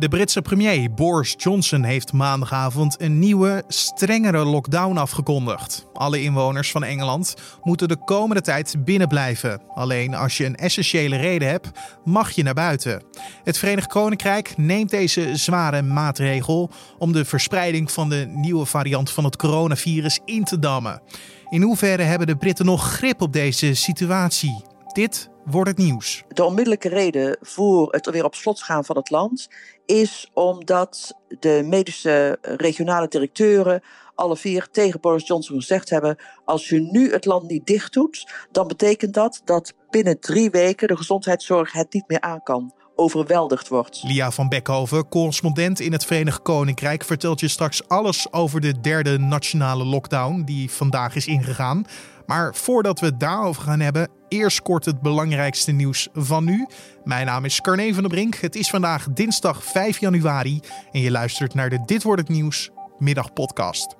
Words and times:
De 0.00 0.08
Britse 0.08 0.42
premier 0.42 0.94
Boris 0.94 1.34
Johnson 1.36 1.82
heeft 1.82 2.12
maandagavond 2.12 3.00
een 3.00 3.18
nieuwe, 3.18 3.64
strengere 3.68 4.44
lockdown 4.44 4.96
afgekondigd. 4.96 5.86
Alle 5.92 6.22
inwoners 6.22 6.70
van 6.70 6.84
Engeland 6.84 7.34
moeten 7.62 7.88
de 7.88 8.04
komende 8.04 8.42
tijd 8.42 8.84
binnen 8.84 9.08
blijven. 9.08 9.62
Alleen 9.74 10.14
als 10.14 10.36
je 10.36 10.44
een 10.44 10.56
essentiële 10.56 11.16
reden 11.16 11.48
hebt, 11.48 11.70
mag 12.04 12.30
je 12.30 12.42
naar 12.42 12.54
buiten. 12.54 13.02
Het 13.44 13.58
Verenigd 13.58 13.86
Koninkrijk 13.86 14.56
neemt 14.56 14.90
deze 14.90 15.36
zware 15.36 15.82
maatregel 15.82 16.70
om 16.98 17.12
de 17.12 17.24
verspreiding 17.24 17.92
van 17.92 18.08
de 18.08 18.30
nieuwe 18.34 18.66
variant 18.66 19.10
van 19.10 19.24
het 19.24 19.36
coronavirus 19.36 20.20
in 20.24 20.44
te 20.44 20.58
dammen. 20.58 21.02
In 21.50 21.62
hoeverre 21.62 22.02
hebben 22.02 22.26
de 22.26 22.36
Britten 22.36 22.66
nog 22.66 22.92
grip 22.92 23.20
op 23.20 23.32
deze 23.32 23.74
situatie? 23.74 24.69
Dit 24.92 25.30
wordt 25.44 25.68
het 25.68 25.78
nieuws. 25.78 26.24
De 26.28 26.44
onmiddellijke 26.44 26.88
reden 26.88 27.36
voor 27.40 27.92
het 27.92 28.10
weer 28.10 28.24
op 28.24 28.34
slot 28.34 28.62
gaan 28.62 28.84
van 28.84 28.96
het 28.96 29.10
land 29.10 29.48
is 29.86 30.30
omdat 30.34 31.14
de 31.38 31.62
medische 31.64 32.38
regionale 32.40 33.08
directeuren 33.08 33.82
alle 34.14 34.36
vier 34.36 34.68
tegen 34.70 35.00
Boris 35.00 35.26
Johnson 35.26 35.56
gezegd 35.56 35.90
hebben: 35.90 36.16
als 36.44 36.68
je 36.68 36.80
nu 36.80 37.12
het 37.12 37.24
land 37.24 37.48
niet 37.48 37.66
dicht 37.66 37.92
doet, 37.92 38.32
dan 38.50 38.68
betekent 38.68 39.14
dat 39.14 39.40
dat 39.44 39.74
binnen 39.90 40.20
drie 40.20 40.50
weken 40.50 40.88
de 40.88 40.96
gezondheidszorg 40.96 41.72
het 41.72 41.92
niet 41.92 42.08
meer 42.08 42.20
aan 42.20 42.42
kan 42.42 42.72
overweldigd 43.00 43.68
wordt. 43.68 44.00
Lia 44.02 44.30
van 44.30 44.48
Beckhoven, 44.48 45.08
correspondent 45.08 45.80
in 45.80 45.92
het 45.92 46.04
Verenigd 46.04 46.42
Koninkrijk, 46.42 47.04
vertelt 47.04 47.40
je 47.40 47.48
straks 47.48 47.88
alles 47.88 48.32
over 48.32 48.60
de 48.60 48.80
derde 48.80 49.18
nationale 49.18 49.84
lockdown 49.84 50.42
die 50.44 50.70
vandaag 50.70 51.14
is 51.14 51.26
ingegaan. 51.26 51.84
Maar 52.26 52.54
voordat 52.54 53.00
we 53.00 53.06
het 53.06 53.20
daarover 53.20 53.62
gaan 53.62 53.80
hebben, 53.80 54.08
eerst 54.28 54.62
kort 54.62 54.84
het 54.84 55.00
belangrijkste 55.00 55.72
nieuws 55.72 56.08
van 56.12 56.44
nu. 56.44 56.66
Mijn 57.04 57.26
naam 57.26 57.44
is 57.44 57.60
Carne 57.60 57.94
van 57.94 58.02
der 58.02 58.12
Brink. 58.12 58.34
Het 58.34 58.56
is 58.56 58.70
vandaag 58.70 59.06
dinsdag 59.10 59.64
5 59.64 59.98
januari 59.98 60.60
en 60.92 61.00
je 61.00 61.10
luistert 61.10 61.54
naar 61.54 61.70
de 61.70 61.82
Dit 61.86 62.02
wordt 62.02 62.20
het 62.20 62.30
nieuws 62.30 62.70
middagpodcast. 62.98 63.94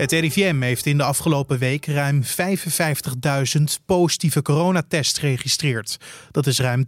Het 0.00 0.12
RIVM 0.12 0.60
heeft 0.60 0.86
in 0.86 0.96
de 0.96 1.02
afgelopen 1.02 1.58
week 1.58 1.86
ruim 1.86 2.22
55.000 2.22 3.62
positieve 3.86 4.42
coronatests 4.42 5.18
geregistreerd. 5.18 5.96
Dat 6.30 6.46
is 6.46 6.60
ruim 6.60 6.86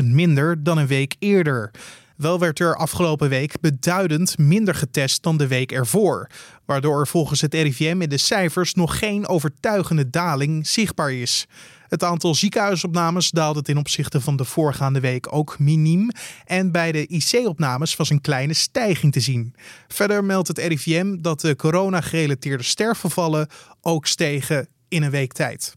10.000 0.00 0.04
minder 0.04 0.62
dan 0.62 0.78
een 0.78 0.86
week 0.86 1.16
eerder. 1.18 1.70
Wel 2.18 2.38
werd 2.38 2.60
er 2.60 2.76
afgelopen 2.76 3.28
week 3.28 3.60
beduidend 3.60 4.38
minder 4.38 4.74
getest 4.74 5.22
dan 5.22 5.36
de 5.36 5.46
week 5.46 5.72
ervoor, 5.72 6.30
waardoor 6.64 7.06
volgens 7.06 7.40
het 7.40 7.54
RIVM 7.54 8.00
in 8.00 8.08
de 8.08 8.16
cijfers 8.16 8.74
nog 8.74 8.98
geen 8.98 9.26
overtuigende 9.26 10.10
daling 10.10 10.66
zichtbaar 10.66 11.12
is. 11.12 11.46
Het 11.88 12.04
aantal 12.04 12.34
ziekenhuisopnames 12.34 13.30
daalde 13.30 13.62
ten 13.62 13.76
opzichte 13.76 14.20
van 14.20 14.36
de 14.36 14.44
voorgaande 14.44 15.00
week 15.00 15.32
ook 15.32 15.58
miniem. 15.58 16.10
En 16.44 16.72
bij 16.72 16.92
de 16.92 17.06
IC-opnames 17.06 17.96
was 17.96 18.10
een 18.10 18.20
kleine 18.20 18.54
stijging 18.54 19.12
te 19.12 19.20
zien. 19.20 19.54
Verder 19.88 20.24
meldt 20.24 20.48
het 20.48 20.58
RIVM 20.58 21.16
dat 21.20 21.40
de 21.40 21.56
corona-gerelateerde 21.56 22.64
sterfgevallen 22.64 23.48
ook 23.80 24.06
stegen 24.06 24.68
in 24.88 25.02
een 25.02 25.10
week 25.10 25.32
tijd. 25.32 25.72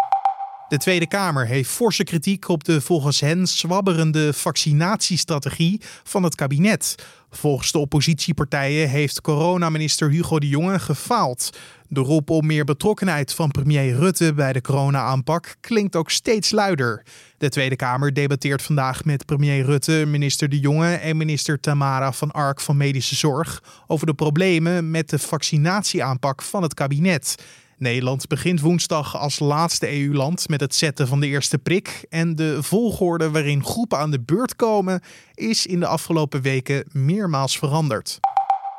De 0.72 0.78
Tweede 0.78 1.08
Kamer 1.08 1.48
heeft 1.48 1.70
forse 1.70 2.04
kritiek 2.04 2.48
op 2.48 2.64
de 2.64 2.82
volgens 2.82 3.20
hen 3.20 3.48
zwabberende 3.48 4.34
vaccinatiestrategie 4.34 5.82
van 6.04 6.24
het 6.24 6.36
kabinet. 6.36 6.96
Volgens 7.30 7.72
de 7.72 7.78
oppositiepartijen 7.78 8.90
heeft 8.90 9.22
coronaminister 9.22 10.10
Hugo 10.10 10.40
de 10.40 10.48
Jonge 10.48 10.80
gefaald. 10.80 11.58
De 11.88 12.00
roep 12.00 12.30
om 12.30 12.46
meer 12.46 12.64
betrokkenheid 12.64 13.34
van 13.34 13.52
premier 13.52 13.96
Rutte 13.96 14.34
bij 14.34 14.54
de 14.54 14.62
corona-aanpak 14.62 15.56
klinkt 15.60 15.96
ook 15.96 16.10
steeds 16.10 16.52
luider. 16.52 17.04
De 17.38 17.50
Tweede 17.50 17.76
Kamer 17.76 18.14
debatteert 18.14 18.62
vandaag 18.62 19.06
met 19.06 19.26
premier 19.26 19.66
Rutte, 19.66 20.04
minister 20.08 20.50
De 20.50 20.60
Jonge 20.60 20.94
en 20.94 21.18
minister 21.18 21.60
Tamara 21.60 22.12
van 22.12 22.32
Ark 22.32 22.62
van 22.62 22.78
Medische 22.78 23.16
Zorg 23.16 23.64
over 23.88 24.06
de 24.06 24.14
problemen 24.14 24.92
met 24.92 25.10
de 25.10 25.20
vaccinatieaanpak 25.20 26.42
van 26.42 26.64
het 26.64 26.74
kabinet. 26.74 27.36
Nederland 27.82 28.28
begint 28.28 28.62
woensdag 28.62 29.18
als 29.18 29.40
laatste 29.40 30.00
EU-land 30.00 30.50
met 30.50 30.60
het 30.60 30.76
zetten 30.76 31.08
van 31.08 31.20
de 31.20 31.28
eerste 31.28 31.58
prik. 31.58 32.06
En 32.10 32.36
de 32.36 32.64
volgorde 32.64 33.30
waarin 33.30 33.66
groepen 33.66 33.98
aan 33.98 34.12
de 34.12 34.22
beurt 34.22 34.56
komen 34.56 35.02
is 35.34 35.66
in 35.66 35.80
de 35.80 35.88
afgelopen 35.88 36.42
weken 36.42 36.86
meermaals 36.92 37.58
veranderd. 37.58 38.20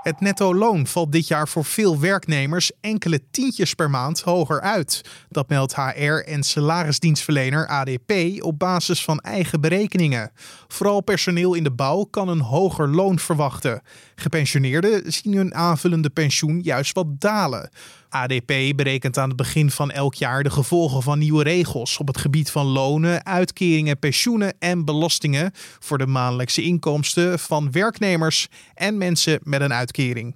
Het 0.03 0.21
netto 0.21 0.55
loon 0.55 0.87
valt 0.87 1.13
dit 1.13 1.29
jaar 1.29 1.49
voor 1.49 1.65
veel 1.65 2.01
werknemers 2.01 2.71
enkele 2.81 3.21
tientjes 3.31 3.75
per 3.75 3.91
maand 3.91 4.21
hoger 4.21 4.61
uit. 4.61 5.01
Dat 5.29 5.49
meldt 5.49 5.75
HR 5.75 6.03
en 6.03 6.43
salarisdienstverlener 6.43 7.67
ADP 7.67 8.13
op 8.41 8.59
basis 8.59 9.05
van 9.05 9.19
eigen 9.19 9.61
berekeningen. 9.61 10.31
Vooral 10.69 11.01
personeel 11.01 11.55
in 11.55 11.65
de 11.65 11.73
bouw 11.73 12.05
kan 12.05 12.29
een 12.29 12.41
hoger 12.41 12.89
loon 12.89 13.19
verwachten. 13.19 13.83
Gepensioneerden 14.15 15.13
zien 15.13 15.37
hun 15.37 15.55
aanvullende 15.55 16.11
pensioen 16.11 16.61
juist 16.61 16.95
wat 16.95 17.21
dalen. 17.21 17.71
ADP 18.13 18.77
berekent 18.77 19.19
aan 19.19 19.29
het 19.29 19.37
begin 19.37 19.71
van 19.71 19.91
elk 19.91 20.15
jaar 20.15 20.43
de 20.43 20.51
gevolgen 20.51 21.03
van 21.03 21.19
nieuwe 21.19 21.43
regels 21.43 21.99
op 21.99 22.07
het 22.07 22.19
gebied 22.19 22.51
van 22.51 22.67
lonen, 22.67 23.27
uitkeringen, 23.27 23.99
pensioenen 23.99 24.55
en 24.59 24.85
belastingen 24.85 25.53
voor 25.79 25.99
de 25.99 26.07
maandelijkse 26.07 26.63
inkomsten 26.63 27.39
van 27.39 27.73
werknemers 27.73 28.49
en 28.75 28.99
mensen 28.99 29.41
met 29.43 29.61
een 29.61 29.73
uitkering. 29.73 30.35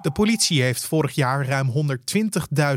De 0.00 0.10
politie 0.10 0.62
heeft 0.62 0.86
vorig 0.86 1.14
jaar 1.14 1.46
ruim 1.46 1.72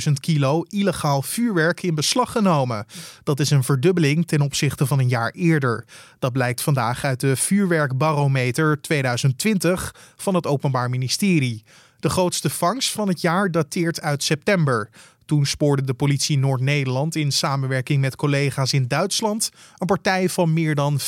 120.000 0.08 0.12
kilo 0.20 0.62
illegaal 0.62 1.22
vuurwerk 1.22 1.84
in 1.84 1.96
beslag 1.96 2.32
genomen. 2.32 2.86
Dat 3.24 3.40
is 3.40 3.50
een 3.50 3.64
verdubbeling 3.64 4.28
ten 4.28 4.42
opzichte 4.42 4.86
van 4.86 5.00
een 5.00 5.10
jaar 5.10 5.32
eerder. 5.32 5.86
Dat 6.20 6.32
blijkt 6.32 6.62
vandaag 6.62 7.04
uit 7.04 7.20
de 7.20 7.36
Vuurwerkbarometer 7.36 8.82
2020 8.82 9.96
van 10.16 10.36
het 10.36 10.48
Openbaar 10.48 10.90
Ministerie. 10.90 11.64
De 12.02 12.10
grootste 12.10 12.50
vangst 12.50 12.92
van 12.92 13.08
het 13.08 13.22
jaar 13.22 13.52
dateert 13.52 14.02
uit 14.02 14.24
september. 14.24 14.90
Toen 15.26 15.46
spoorde 15.46 15.84
de 15.84 15.94
politie 15.94 16.38
Noord-Nederland 16.38 17.16
in 17.16 17.32
samenwerking 17.32 18.02
met 18.02 18.16
collega's 18.16 18.74
in 18.74 18.88
Duitsland 18.88 19.50
een 19.78 19.88
partij 19.88 20.30
van 20.30 20.54
meer 20.54 20.76
dan 20.76 21.00
50.000 21.00 21.06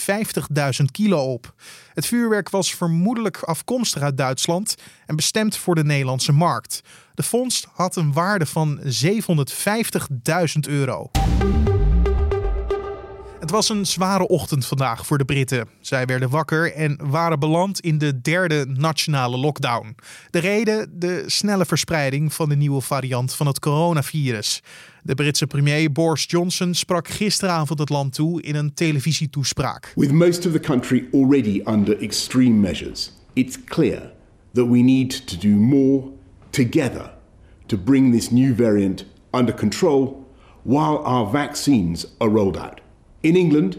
kilo 0.91 1.31
op. 1.31 1.53
Het 1.93 2.05
vuurwerk 2.05 2.49
was 2.49 2.75
vermoedelijk 2.75 3.37
afkomstig 3.37 4.01
uit 4.01 4.17
Duitsland 4.17 4.75
en 5.05 5.15
bestemd 5.15 5.57
voor 5.57 5.75
de 5.75 5.83
Nederlandse 5.83 6.31
markt. 6.31 6.81
De 7.13 7.23
vondst 7.23 7.67
had 7.73 7.95
een 7.95 8.13
waarde 8.13 8.45
van 8.45 8.79
750.000 8.79 8.85
euro. 10.61 11.11
Het 13.43 13.51
was 13.51 13.69
een 13.69 13.85
zware 13.85 14.27
ochtend 14.27 14.65
vandaag 14.65 15.05
voor 15.05 15.17
de 15.17 15.25
Britten. 15.25 15.67
Zij 15.79 16.05
werden 16.05 16.29
wakker 16.29 16.73
en 16.73 16.99
waren 17.09 17.39
beland 17.39 17.79
in 17.79 17.97
de 17.97 18.21
derde 18.21 18.65
nationale 18.67 19.37
lockdown. 19.37 19.95
De 20.29 20.39
reden 20.39 20.99
de 20.99 21.23
snelle 21.25 21.65
verspreiding 21.65 22.33
van 22.33 22.49
de 22.49 22.55
nieuwe 22.55 22.81
variant 22.81 23.33
van 23.33 23.47
het 23.47 23.59
coronavirus. 23.59 24.61
De 25.01 25.15
Britse 25.15 25.47
premier 25.47 25.91
Boris 25.91 26.25
Johnson 26.27 26.73
sprak 26.73 27.07
gisteravond 27.07 27.79
het 27.79 27.89
land 27.89 28.13
toe 28.13 28.41
in 28.41 28.55
een 28.55 28.73
televisietoespraak. 28.73 29.91
With 29.95 30.11
most 30.11 30.45
of 30.45 30.51
the 30.51 30.59
country 30.59 31.07
already 31.13 31.61
under 31.65 32.01
extreme 32.01 32.59
measures, 32.59 33.11
it's 33.33 33.57
clear 33.65 34.11
that 34.53 34.67
we 34.67 34.77
need 34.77 35.27
to 35.27 35.37
do 35.37 35.55
more 35.55 36.03
together 36.49 37.11
to 37.65 37.77
bring 37.77 38.13
this 38.13 38.31
new 38.31 38.55
variant 38.55 39.05
under 39.31 39.55
control 39.55 40.27
while 40.61 40.97
our 40.97 41.31
vaccines 41.31 42.07
are 42.17 42.31
rolled 42.31 42.57
out. 42.57 42.82
In 43.23 43.35
England, 43.35 43.77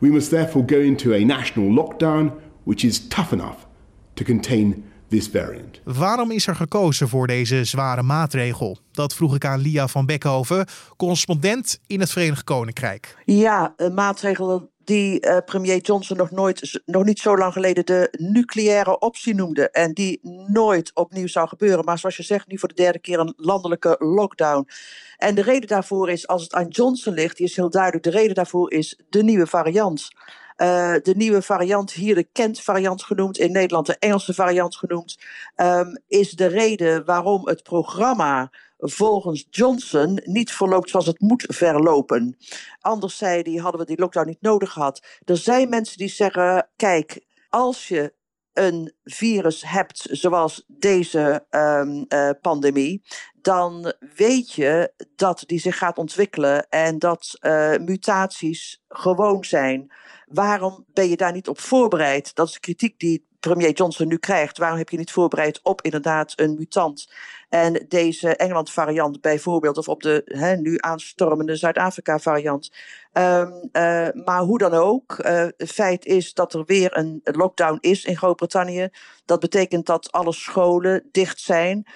we 0.00 0.08
must 0.08 0.30
therefore 0.30 0.64
go 0.66 0.80
into 0.80 1.12
a 1.12 1.18
national 1.18 1.70
lockdown 1.70 2.32
which 2.64 2.84
is 2.84 3.08
tough 3.08 3.32
enough 3.32 3.66
to 4.14 4.24
contain 4.24 4.84
this 5.08 5.28
variant. 5.28 5.80
Waarom 5.84 6.30
is 6.30 6.46
er 6.46 6.56
gekozen 6.56 7.08
voor 7.08 7.26
deze 7.26 7.64
zware 7.64 8.02
maatregel? 8.02 8.78
Dat 8.92 9.14
vroeg 9.14 9.34
ik 9.34 9.44
aan 9.44 9.60
Lia 9.60 9.88
van 9.88 10.06
Beckhoven, 10.06 10.66
correspondent 10.96 11.80
in 11.86 12.00
het 12.00 12.10
Verenigd 12.10 12.44
Koninkrijk. 12.44 13.16
Ja, 13.24 13.74
een 13.76 13.94
maatregel 13.94 14.72
die 14.84 15.26
uh, 15.26 15.36
premier 15.44 15.80
Johnson 15.80 16.16
nog, 16.16 16.30
nooit, 16.30 16.82
nog 16.86 17.04
niet 17.04 17.18
zo 17.18 17.36
lang 17.36 17.52
geleden 17.52 17.86
de 17.86 18.08
nucleaire 18.18 18.98
optie 18.98 19.34
noemde. 19.34 19.70
En 19.70 19.92
die 19.92 20.20
nooit 20.46 20.90
opnieuw 20.94 21.26
zou 21.26 21.48
gebeuren. 21.48 21.84
Maar 21.84 21.98
zoals 21.98 22.16
je 22.16 22.22
zegt, 22.22 22.46
nu 22.46 22.58
voor 22.58 22.68
de 22.68 22.74
derde 22.74 22.98
keer 22.98 23.18
een 23.18 23.34
landelijke 23.36 23.96
lockdown. 23.98 24.68
En 25.16 25.34
de 25.34 25.42
reden 25.42 25.68
daarvoor 25.68 26.10
is, 26.10 26.26
als 26.26 26.42
het 26.42 26.54
aan 26.54 26.68
Johnson 26.68 27.14
ligt, 27.14 27.36
die 27.36 27.46
is 27.46 27.56
heel 27.56 27.70
duidelijk. 27.70 28.04
De 28.04 28.10
reden 28.10 28.34
daarvoor 28.34 28.72
is 28.72 29.00
de 29.08 29.22
nieuwe 29.22 29.46
variant. 29.46 30.08
Uh, 30.56 30.94
de 31.02 31.14
nieuwe 31.16 31.42
variant, 31.42 31.92
hier 31.92 32.14
de 32.14 32.28
Kent-variant 32.32 33.02
genoemd, 33.02 33.38
in 33.38 33.52
Nederland 33.52 33.86
de 33.86 33.96
Engelse 33.98 34.34
variant 34.34 34.76
genoemd, 34.76 35.18
um, 35.56 35.98
is 36.08 36.30
de 36.30 36.46
reden 36.46 37.04
waarom 37.04 37.48
het 37.48 37.62
programma 37.62 38.50
volgens 38.78 39.46
Johnson 39.50 40.20
niet 40.24 40.52
verloopt 40.52 40.90
zoals 40.90 41.06
het 41.06 41.20
moet 41.20 41.44
verlopen. 41.48 42.36
Anders 42.80 43.16
zei 43.16 43.42
hij, 43.42 43.54
hadden 43.54 43.80
we 43.80 43.86
die 43.86 44.00
lockdown 44.00 44.28
niet 44.28 44.40
nodig 44.42 44.72
gehad. 44.72 45.06
Er 45.24 45.36
zijn 45.36 45.68
mensen 45.68 45.98
die 45.98 46.08
zeggen, 46.08 46.68
kijk, 46.76 47.24
als 47.48 47.88
je 47.88 48.14
een 48.52 48.92
virus 49.04 49.62
hebt 49.66 50.06
zoals 50.10 50.64
deze 50.66 51.46
um, 51.50 52.04
uh, 52.08 52.30
pandemie, 52.40 53.02
dan 53.34 53.92
weet 54.14 54.52
je 54.52 54.92
dat 55.16 55.42
die 55.46 55.58
zich 55.58 55.78
gaat 55.78 55.98
ontwikkelen 55.98 56.68
en 56.68 56.98
dat 56.98 57.38
uh, 57.40 57.76
mutaties 57.76 58.82
gewoon 58.88 59.44
zijn. 59.44 59.92
Waarom 60.26 60.84
ben 60.92 61.08
je 61.08 61.16
daar 61.16 61.32
niet 61.32 61.48
op 61.48 61.60
voorbereid? 61.60 62.34
Dat 62.34 62.48
is 62.48 62.60
kritiek 62.60 62.98
die 62.98 63.26
premier 63.48 63.72
Johnson 63.72 64.08
nu 64.08 64.16
krijgt. 64.16 64.58
Waarom 64.58 64.78
heb 64.78 64.88
je 64.88 64.96
niet 64.96 65.12
voorbereid 65.12 65.60
op 65.62 65.82
inderdaad 65.82 66.32
een 66.36 66.54
mutant? 66.54 67.12
En 67.48 67.84
deze 67.88 68.36
Engeland-variant 68.36 69.20
bijvoorbeeld, 69.20 69.78
of 69.78 69.88
op 69.88 70.02
de 70.02 70.22
hè, 70.24 70.56
nu 70.56 70.76
aanstormende 70.78 71.56
Zuid-Afrika-variant. 71.56 72.72
Um, 73.12 73.68
uh, 73.72 74.08
maar 74.24 74.40
hoe 74.40 74.58
dan 74.58 74.72
ook, 74.72 75.16
het 75.56 75.72
feit 75.72 76.04
is 76.04 76.34
dat 76.34 76.54
er 76.54 76.64
weer 76.64 76.96
een 76.96 77.20
lockdown 77.22 77.78
is 77.80 78.04
in 78.04 78.16
Groot-Brittannië. 78.16 78.88
Dat 79.24 79.40
betekent 79.40 79.86
dat 79.86 80.12
alle 80.12 80.32
scholen 80.32 81.08
dicht 81.10 81.40
zijn. 81.40 81.86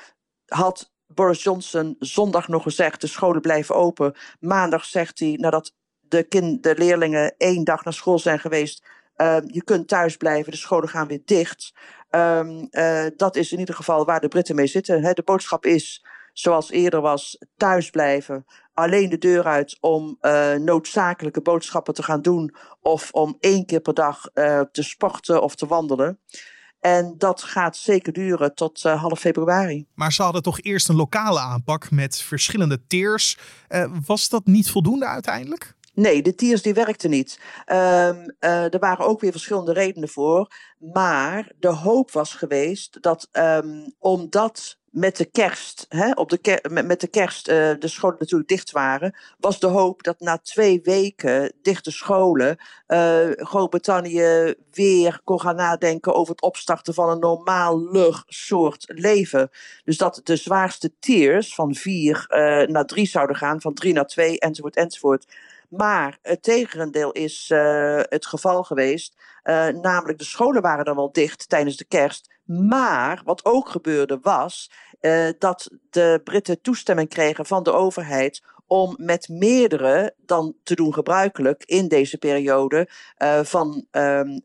Had 0.47 0.93
Boris 1.07 1.43
Johnson 1.43 1.97
zondag 1.99 2.49
nog 2.49 2.63
gezegd: 2.63 3.01
de 3.01 3.07
scholen 3.07 3.41
blijven 3.41 3.75
open. 3.75 4.15
Maandag 4.41 4.85
zegt 4.85 5.19
hij, 5.19 5.37
nadat 5.41 5.73
de, 6.01 6.23
kind, 6.23 6.63
de 6.63 6.75
leerlingen 6.77 7.35
één 7.37 7.65
dag 7.65 7.85
naar 7.85 7.93
school 7.93 8.19
zijn 8.19 8.39
geweest. 8.39 8.87
Uh, 9.21 9.37
je 9.47 9.65
kunt 9.65 9.89
thuis 9.89 10.17
blijven, 10.17 10.53
de 10.53 10.59
scholen 10.59 10.89
gaan 10.89 11.07
weer 11.07 11.23
dicht. 11.25 11.73
Um, 12.11 12.69
uh, 12.71 13.07
dat 13.17 13.37
is 13.37 13.53
in 13.53 13.59
ieder 13.59 13.75
geval 13.75 14.05
waar 14.05 14.21
de 14.21 14.29
Britten 14.29 14.55
mee 14.55 14.67
zitten. 14.67 15.03
He, 15.03 15.13
de 15.13 15.23
boodschap 15.23 15.67
is, 15.67 16.05
zoals 16.33 16.71
eerder 16.71 17.01
was, 17.01 17.39
thuis 17.57 17.91
blijven. 17.91 18.45
Alleen 18.75 19.09
de 19.09 19.19
deur 19.19 19.45
uit 19.45 19.77
om 19.81 20.19
uh, 20.21 20.55
noodzakelijke 20.55 21.41
boodschappen 21.41 21.95
te 21.95 22.03
gaan 22.03 22.23
doen. 22.23 22.55
Of 22.81 23.11
om 23.11 23.37
één 23.41 23.67
keer 23.67 23.81
per 23.81 23.95
dag 23.95 24.21
te 24.73 24.83
sporten 24.83 25.43
of 25.43 25.55
te 25.55 25.67
wandelen. 25.67 26.21
En 26.81 27.15
dat 27.17 27.43
gaat 27.43 27.77
zeker 27.77 28.13
duren 28.13 28.55
tot 28.55 28.83
half 28.83 29.21
februari. 29.21 29.87
Maar 29.95 30.13
ze 30.13 30.23
hadden 30.23 30.43
toch 30.43 30.61
eerst 30.61 30.89
een 30.89 30.97
lokale 30.97 31.41
aanpak 31.41 31.91
met 31.91 32.23
verschillende 32.23 32.87
tiers. 32.87 33.39
Uh, 33.69 33.85
was 34.07 34.29
dat 34.29 34.47
niet 34.47 34.71
voldoende 34.71 35.07
uiteindelijk? 35.07 35.77
Nee, 35.99 36.23
de 36.23 36.35
tiers 36.35 36.63
die 36.63 36.75
werkten 36.75 37.11
niet. 37.11 37.41
Um, 37.67 37.77
uh, 38.41 38.73
er 38.73 38.79
waren 38.79 39.07
ook 39.07 39.21
weer 39.21 39.31
verschillende 39.31 39.73
redenen 39.73 40.09
voor. 40.09 40.55
Maar 40.79 41.53
de 41.59 41.69
hoop 41.69 42.11
was 42.11 42.35
geweest 42.35 43.03
dat 43.03 43.29
um, 43.33 43.95
omdat 43.99 44.79
met 44.91 45.17
de 45.17 45.25
kerst, 45.25 45.87
hè, 45.89 46.11
op 46.11 46.29
de 46.31 46.39
ker 46.39 46.61
met, 46.71 46.87
met, 46.87 47.01
de 47.01 47.07
kerst 47.07 47.49
uh, 47.49 47.55
de 47.79 47.89
scholen 47.89 48.17
natuurlijk 48.19 48.49
dicht 48.49 48.71
waren, 48.71 49.17
was 49.39 49.61
de 49.61 49.67
hoop 49.67 50.03
dat 50.03 50.21
na 50.21 50.39
twee 50.39 50.81
weken 50.83 51.53
dichte 51.63 51.91
scholen 51.91 52.57
uh, 52.89 53.31
Groot-Brittannië 53.31 54.55
weer 54.71 55.21
kon 55.25 55.41
gaan 55.41 55.57
nadenken 55.57 56.15
over 56.15 56.31
het 56.31 56.43
opstarten 56.43 56.95
van 56.95 57.11
een 57.11 57.19
normaal 57.19 57.83
soort 58.27 58.85
leven. 58.87 59.51
Dus 59.85 59.97
dat 59.97 60.21
de 60.25 60.37
zwaarste 60.37 60.93
tiers 60.99 61.55
van 61.55 61.75
vier 61.75 62.25
naar 62.71 62.87
drie 62.87 63.07
zouden 63.07 63.37
gaan, 63.37 63.61
van 63.61 63.75
drie 63.75 63.93
naar 63.93 64.07
twee, 64.07 64.41
enzovoort, 64.41 64.77
enzovoort. 64.77 65.27
Maar 65.69 66.19
het 66.23 66.43
tegendeel 66.43 67.13
is 67.13 67.51
uh, 67.53 68.01
het 68.03 68.27
geval 68.27 68.63
geweest. 68.63 69.17
Uh, 69.45 69.67
namelijk, 69.67 70.19
de 70.19 70.25
scholen 70.25 70.63
waren 70.63 70.85
dan 70.85 70.97
wel 70.97 71.13
dicht 71.13 71.49
tijdens 71.49 71.77
de 71.77 71.85
kerst. 71.85 72.31
Maar 72.45 73.21
wat 73.25 73.45
ook 73.45 73.69
gebeurde 73.69 74.19
was 74.23 74.71
uh, 75.01 75.29
dat 75.39 75.71
de 75.91 76.21
Britten 76.25 76.61
toestemming 76.61 77.09
kregen 77.09 77.47
van 77.47 77.63
de 77.63 77.73
overheid 77.73 78.43
om 78.69 78.95
met 78.99 79.29
meerdere 79.29 80.15
dan 80.19 80.55
te 80.63 80.75
doen 80.75 80.95
gebruikelijk 80.95 81.65
in 81.65 81.89
deze 81.89 82.19
periode 82.19 82.89
uh, 83.19 83.41
van 83.41 83.87
um, 83.91 84.31
uh, 84.33 84.39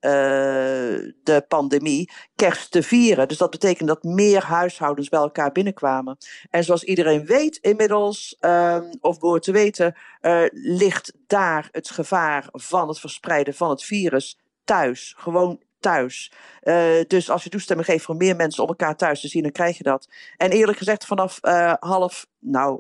de 1.23 1.45
pandemie 1.47 2.11
kerst 2.35 2.71
te 2.71 2.83
vieren. 2.83 3.27
Dus 3.27 3.37
dat 3.37 3.51
betekent 3.51 3.87
dat 3.87 4.03
meer 4.03 4.43
huishoudens 4.43 5.09
bij 5.09 5.19
elkaar 5.19 5.51
binnenkwamen. 5.51 6.17
En 6.49 6.63
zoals 6.63 6.83
iedereen 6.83 7.25
weet 7.25 7.57
inmiddels, 7.57 8.37
um, 8.39 8.89
of 9.01 9.19
behoort 9.19 9.43
te 9.43 9.51
weten, 9.51 9.95
ligt 10.51 11.13
daar 11.27 11.69
het 11.71 11.89
gevaar 11.89 12.47
van 12.51 12.87
het 12.87 12.99
verspreiden 12.99 13.53
van 13.53 13.69
het 13.69 13.83
virus 13.83 14.39
thuis. 14.63 15.15
Gewoon 15.17 15.59
thuis. 15.79 16.31
Uh, 16.63 17.01
dus 17.07 17.29
als 17.29 17.43
je 17.43 17.49
toestemming 17.49 17.87
geeft 17.87 18.05
voor 18.05 18.15
meer 18.15 18.35
mensen 18.35 18.63
om 18.63 18.69
elkaar 18.69 18.95
thuis 18.95 19.21
te 19.21 19.27
zien, 19.27 19.43
dan 19.43 19.51
krijg 19.51 19.77
je 19.77 19.83
dat. 19.83 20.09
En 20.37 20.51
eerlijk 20.51 20.77
gezegd, 20.77 21.05
vanaf 21.05 21.39
half, 21.79 22.27
nou, 22.39 22.79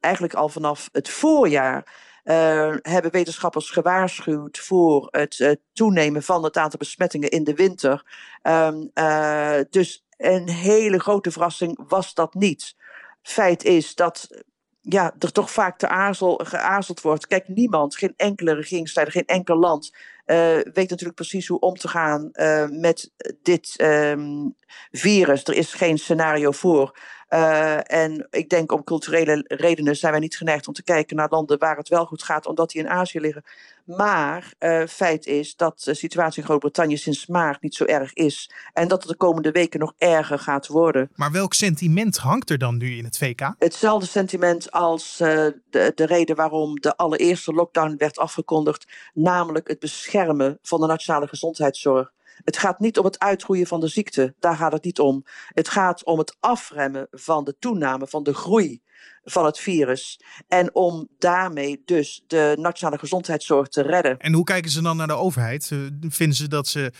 eigenlijk 0.00 0.34
al 0.34 0.48
vanaf 0.48 0.88
het 0.92 1.08
voorjaar. 1.08 2.08
Uh, 2.24 2.74
hebben 2.82 3.10
wetenschappers 3.10 3.70
gewaarschuwd 3.70 4.58
voor 4.58 5.08
het 5.10 5.58
toenemen 5.72 6.22
van 6.22 6.44
het 6.44 6.56
aantal 6.56 6.78
besmettingen 6.78 7.28
in 7.30 7.44
de 7.44 7.54
winter. 7.54 8.04
Um, 8.42 8.90
dus 9.70 10.04
een 10.16 10.48
hele 10.48 10.98
grote 10.98 11.30
verrassing 11.30 11.78
was 11.88 12.14
dat 12.14 12.34
niet. 12.34 12.74
Feit 13.22 13.64
is 13.64 13.94
dat 13.94 14.44
ja, 14.80 15.14
er 15.18 15.32
toch 15.32 15.50
vaak 15.50 15.78
te 15.78 15.88
aarzel, 15.88 16.40
geaarzeld 16.44 17.00
wordt. 17.00 17.26
Kijk, 17.26 17.48
niemand, 17.48 17.96
geen 17.96 18.14
enkele 18.16 18.54
regeringsleider, 18.54 19.14
geen 19.14 19.26
enkel 19.26 19.56
land 19.56 19.90
uh, 20.30 20.36
weet 20.72 20.90
natuurlijk 20.90 21.14
precies 21.14 21.48
hoe 21.48 21.58
om 21.58 21.74
te 21.74 21.88
gaan 21.88 22.28
uh, 22.32 22.68
met 22.68 23.12
dit 23.42 23.74
um, 23.82 24.54
virus. 24.90 25.44
Er 25.44 25.54
is 25.54 25.72
geen 25.72 25.98
scenario 25.98 26.50
voor. 26.50 26.98
Uh, 27.30 27.92
en 27.92 28.26
ik 28.30 28.48
denk 28.48 28.72
om 28.72 28.84
culturele 28.84 29.44
redenen 29.46 29.96
zijn 29.96 30.12
wij 30.12 30.20
niet 30.20 30.36
geneigd 30.36 30.68
om 30.68 30.74
te 30.74 30.82
kijken 30.82 31.16
naar 31.16 31.28
landen 31.30 31.58
waar 31.58 31.76
het 31.76 31.88
wel 31.88 32.06
goed 32.06 32.22
gaat, 32.22 32.46
omdat 32.46 32.70
die 32.70 32.80
in 32.80 32.88
Azië 32.88 33.20
liggen. 33.20 33.44
Maar 33.84 34.52
uh, 34.58 34.86
feit 34.86 35.26
is 35.26 35.56
dat 35.56 35.82
de 35.84 35.94
situatie 35.94 36.40
in 36.40 36.44
Groot-Brittannië 36.44 36.96
sinds 36.96 37.26
maart 37.26 37.62
niet 37.62 37.74
zo 37.74 37.84
erg 37.84 38.12
is. 38.12 38.50
En 38.72 38.88
dat 38.88 39.00
het 39.00 39.10
de 39.10 39.16
komende 39.16 39.50
weken 39.50 39.80
nog 39.80 39.92
erger 39.98 40.38
gaat 40.38 40.66
worden. 40.66 41.10
Maar 41.14 41.32
welk 41.32 41.54
sentiment 41.54 42.16
hangt 42.16 42.50
er 42.50 42.58
dan 42.58 42.76
nu 42.76 42.96
in 42.96 43.04
het 43.04 43.18
VK? 43.18 43.54
Hetzelfde 43.58 44.06
sentiment 44.06 44.70
als 44.72 45.20
uh, 45.20 45.28
de, 45.70 45.92
de 45.94 46.06
reden 46.06 46.36
waarom 46.36 46.80
de 46.80 46.96
allereerste 46.96 47.52
lockdown 47.52 47.94
werd 47.98 48.18
afgekondigd. 48.18 48.86
Namelijk 49.14 49.68
het 49.68 49.78
beschermen 49.78 50.58
van 50.62 50.80
de 50.80 50.86
nationale 50.86 51.26
gezondheidszorg. 51.26 52.12
Het 52.44 52.56
gaat 52.56 52.80
niet 52.80 52.98
om 52.98 53.04
het 53.04 53.18
uitgroeien 53.18 53.66
van 53.66 53.80
de 53.80 53.88
ziekte, 53.88 54.34
daar 54.38 54.56
gaat 54.56 54.72
het 54.72 54.84
niet 54.84 54.98
om. 54.98 55.24
Het 55.48 55.68
gaat 55.68 56.04
om 56.04 56.18
het 56.18 56.36
afremmen 56.40 57.06
van 57.10 57.44
de 57.44 57.56
toename, 57.58 58.06
van 58.06 58.22
de 58.22 58.34
groei 58.34 58.82
van 59.24 59.44
het 59.44 59.58
virus. 59.58 60.20
En 60.48 60.74
om 60.74 61.08
daarmee 61.18 61.82
dus 61.84 62.24
de 62.26 62.56
nationale 62.58 62.98
gezondheidszorg 62.98 63.68
te 63.68 63.82
redden. 63.82 64.18
En 64.18 64.32
hoe 64.32 64.44
kijken 64.44 64.70
ze 64.70 64.82
dan 64.82 64.96
naar 64.96 65.06
de 65.06 65.12
overheid? 65.12 65.72
Vinden 66.08 66.36
ze 66.36 66.48
dat 66.48 66.66
ze 66.66 66.92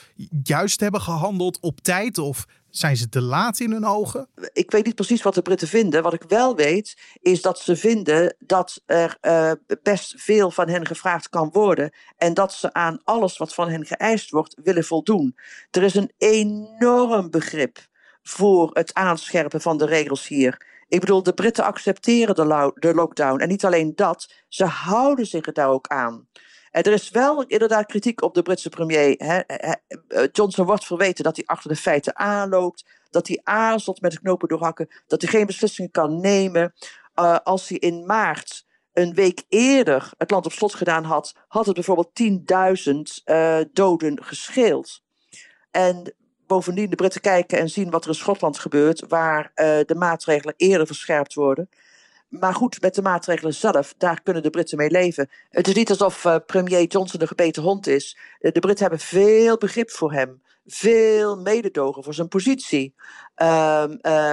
juist 0.42 0.80
hebben 0.80 1.00
gehandeld 1.00 1.60
op 1.60 1.80
tijd 1.80 2.18
of 2.18 2.46
zijn 2.70 2.96
ze 2.96 3.08
te 3.08 3.20
laat 3.20 3.60
in 3.60 3.72
hun 3.72 3.84
ogen? 3.84 4.28
Ik 4.52 4.70
weet 4.70 4.84
niet 4.84 4.94
precies 4.94 5.22
wat 5.22 5.34
de 5.34 5.42
Britten 5.42 5.68
vinden. 5.68 6.02
Wat 6.02 6.12
ik 6.12 6.24
wel 6.28 6.56
weet, 6.56 6.96
is 7.20 7.42
dat 7.42 7.58
ze 7.58 7.76
vinden 7.76 8.36
dat 8.38 8.82
er 8.86 9.18
uh, 9.22 9.52
best 9.82 10.14
veel 10.16 10.50
van 10.50 10.68
hen 10.68 10.86
gevraagd 10.86 11.28
kan 11.28 11.48
worden. 11.52 11.92
En 12.16 12.34
dat 12.34 12.52
ze 12.52 12.72
aan 12.72 13.00
alles 13.04 13.38
wat 13.38 13.54
van 13.54 13.68
hen 13.68 13.86
geëist 13.86 14.30
wordt 14.30 14.56
willen 14.62 14.84
voldoen. 14.84 15.36
Er 15.70 15.82
is 15.82 15.94
een 15.94 16.12
enorm 16.18 17.30
begrip 17.30 17.78
voor 18.22 18.70
het 18.72 18.94
aanscherpen 18.94 19.60
van 19.60 19.78
de 19.78 19.86
regels 19.86 20.28
hier. 20.28 20.68
Ik 20.88 21.00
bedoel, 21.00 21.22
de 21.22 21.32
Britten 21.32 21.64
accepteren 21.64 22.34
de, 22.34 22.72
de 22.74 22.94
lockdown. 22.94 23.40
En 23.40 23.48
niet 23.48 23.64
alleen 23.64 23.92
dat, 23.94 24.32
ze 24.48 24.64
houden 24.64 25.26
zich 25.26 25.46
er 25.46 25.52
daar 25.52 25.68
ook 25.68 25.88
aan. 25.88 26.28
Er 26.70 26.86
is 26.86 27.10
wel 27.10 27.42
inderdaad 27.42 27.86
kritiek 27.86 28.22
op 28.22 28.34
de 28.34 28.42
Britse 28.42 28.68
premier. 28.68 29.14
Hè. 29.16 29.38
Eh, 29.38 30.26
Johnson 30.32 30.66
wordt 30.66 30.84
verweten 30.84 31.24
dat 31.24 31.36
hij 31.36 31.44
achter 31.46 31.70
de 31.70 31.76
feiten 31.76 32.18
aanloopt. 32.18 32.84
Dat 33.10 33.28
hij 33.28 33.40
aarzelt 33.42 34.00
met 34.00 34.12
de 34.12 34.20
knopen 34.20 34.48
doorhakken. 34.48 34.88
Dat 35.06 35.22
hij 35.22 35.30
geen 35.30 35.46
beslissingen 35.46 35.90
kan 35.90 36.20
nemen. 36.20 36.74
Uh, 37.20 37.36
als 37.42 37.68
hij 37.68 37.78
in 37.78 38.06
maart 38.06 38.66
een 38.92 39.14
week 39.14 39.42
eerder 39.48 40.10
het 40.18 40.30
land 40.30 40.46
op 40.46 40.52
slot 40.52 40.74
gedaan 40.74 41.04
had, 41.04 41.34
had 41.48 41.66
het 41.66 41.74
bijvoorbeeld 41.74 42.20
10.000 42.22 43.24
uh, 43.24 43.58
doden 43.72 44.24
gescheeld. 44.24 45.02
En 45.70 46.14
bovendien 46.46 46.90
de 46.90 46.96
Britten 46.96 47.20
kijken 47.20 47.58
en 47.58 47.68
zien 47.68 47.90
wat 47.90 48.02
er 48.02 48.10
in 48.10 48.14
Schotland 48.14 48.58
gebeurt, 48.58 49.08
waar 49.08 49.52
de 49.54 49.94
maatregelen 49.96 50.54
eerder 50.56 50.86
verscherpt 50.86 51.34
worden. 51.34 51.68
Maar 52.30 52.54
goed, 52.54 52.80
met 52.80 52.94
de 52.94 53.02
maatregelen 53.02 53.54
zelf, 53.54 53.94
daar 53.98 54.22
kunnen 54.22 54.42
de 54.42 54.50
Britten 54.50 54.78
mee 54.78 54.90
leven. 54.90 55.28
Het 55.48 55.68
is 55.68 55.74
niet 55.74 55.90
alsof 55.90 56.24
uh, 56.24 56.36
premier 56.46 56.86
Johnson 56.86 57.20
een 57.20 57.26
gebeten 57.26 57.62
hond 57.62 57.86
is. 57.86 58.18
Uh, 58.40 58.52
de 58.52 58.60
Britten 58.60 58.86
hebben 58.86 59.06
veel 59.06 59.56
begrip 59.58 59.90
voor 59.90 60.12
hem. 60.12 60.42
Veel 60.66 61.36
mededogen 61.36 62.04
voor 62.04 62.14
zijn 62.14 62.28
positie. 62.28 62.94
Uh, 63.42 63.84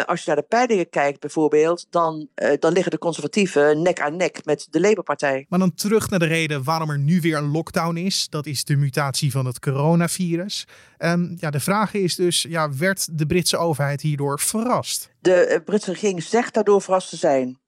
als 0.06 0.20
je 0.20 0.24
naar 0.26 0.36
de 0.36 0.46
peilingen 0.48 0.90
kijkt 0.90 1.20
bijvoorbeeld, 1.20 1.88
dan, 1.90 2.28
dan 2.60 2.74
liggen 2.74 2.92
de 2.92 2.98
conservatieven 2.98 3.82
nek 3.82 4.02
aan 4.02 4.16
nek 4.16 4.46
met 4.46 4.68
de 4.70 4.80
Labour-partij. 4.80 5.46
Maar 5.50 5.60
dan 5.60 5.74
terug 5.74 6.10
naar 6.10 6.20
de 6.20 6.26
reden 6.26 6.64
waarom 6.64 6.90
er 6.90 7.00
nu 7.00 7.22
weer 7.22 7.38
een 7.38 7.52
lockdown 7.52 7.96
is. 7.96 8.30
Dat 8.30 8.46
is 8.46 8.64
de 8.64 8.76
mutatie 8.76 9.32
van 9.32 9.46
het 9.46 9.60
coronavirus. 9.60 10.68
Um, 11.00 11.36
ja, 11.40 11.50
de 11.50 11.60
vraag 11.60 11.94
is 11.94 12.16
dus, 12.16 12.42
ja, 12.50 12.74
werd 12.74 13.18
de 13.18 13.26
Britse 13.26 13.58
overheid 13.58 14.02
hierdoor 14.02 14.40
verrast? 14.40 15.10
De 15.20 15.62
Britse 15.66 15.92
regering 15.92 16.24
zegt 16.24 16.54
daardoor 16.54 16.82
verrast 16.82 17.10
te 17.10 17.18
zijn. 17.18 17.60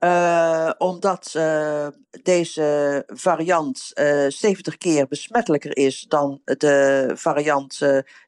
Uh, 0.00 0.70
omdat 0.78 1.32
uh, 1.36 1.86
deze 2.22 3.02
variant 3.06 3.90
uh, 3.94 4.26
70 4.28 4.76
keer 4.78 5.06
besmettelijker 5.06 5.76
is 5.76 6.06
dan 6.08 6.40
de 6.44 7.10
variant 7.14 7.78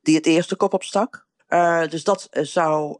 die 0.02 0.16
het 0.16 0.26
eerste 0.26 0.56
kop 0.56 0.74
opstak. 0.74 1.28
Dus 1.88 2.04
dat 2.04 2.28
zou 2.30 2.96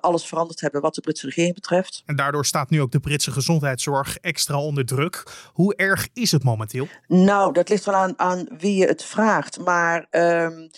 alles 0.00 0.26
veranderd 0.26 0.60
hebben 0.60 0.80
wat 0.80 0.94
de 0.94 1.00
Britse 1.00 1.26
regering 1.26 1.54
betreft. 1.54 2.02
En 2.06 2.16
daardoor 2.16 2.46
staat 2.46 2.70
nu 2.70 2.80
ook 2.80 2.90
de 2.90 3.00
Britse 3.00 3.30
gezondheidszorg 3.30 4.16
extra 4.16 4.60
onder 4.60 4.86
druk. 4.86 5.22
Hoe 5.52 5.74
erg 5.74 6.08
is 6.12 6.32
het 6.32 6.44
momenteel? 6.44 6.88
Nou, 7.06 7.52
dat 7.52 7.68
ligt 7.68 7.84
wel 7.84 7.94
aan, 7.94 8.18
aan 8.18 8.48
wie 8.58 8.74
je 8.74 8.86
het 8.86 9.04
vraagt. 9.04 9.58
Maar 9.58 10.06
um, 10.10 10.70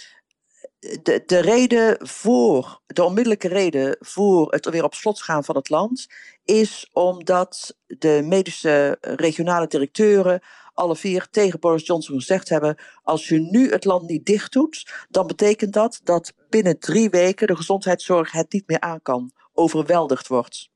de, 1.03 1.23
de 1.27 1.41
reden 1.41 2.09
voor, 2.09 2.81
de 2.87 3.05
onmiddellijke 3.05 3.49
reden 3.49 3.97
voor 4.01 4.53
het 4.53 4.69
weer 4.69 4.85
op 4.85 4.95
slot 4.95 5.23
gaan 5.23 5.45
van 5.45 5.57
het 5.57 5.69
land, 5.69 6.07
is 6.45 6.91
omdat 6.93 7.77
de 7.87 8.23
medische 8.25 8.99
regionale 9.01 9.67
directeuren 9.67 10.41
alle 10.75 10.97
vier 10.97 11.27
tegen 11.31 11.61
Boris 11.61 11.87
Johnson 11.87 12.19
gezegd 12.19 12.49
hebben: 12.49 12.77
als 13.03 13.29
je 13.29 13.39
nu 13.39 13.71
het 13.71 13.85
land 13.85 14.09
niet 14.09 14.27
dicht 14.27 14.53
doet, 14.53 15.07
dan 15.09 15.27
betekent 15.27 15.73
dat 15.73 16.01
dat 16.05 16.33
binnen 16.49 16.79
drie 16.79 17.11
weken 17.11 17.47
de 17.47 17.57
gezondheidszorg 17.57 18.33
het 18.33 18.53
niet 18.53 18.69
meer 18.69 18.81
aan 18.81 19.03
kan, 19.03 19.33
overweldigd 19.53 20.29
wordt. 20.29 20.71